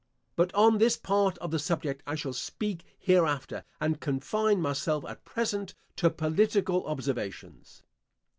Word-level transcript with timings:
But 0.35 0.51
on 0.55 0.79
this 0.79 0.97
part 0.97 1.37
of 1.37 1.51
the 1.51 1.59
subject 1.59 2.01
I 2.07 2.15
shall 2.15 2.33
speak 2.33 2.83
hereafter, 2.97 3.63
and 3.79 3.99
confine 4.01 4.59
myself 4.59 5.05
at 5.05 5.25
present 5.25 5.75
to 5.97 6.09
political 6.09 6.83
observations. 6.87 7.83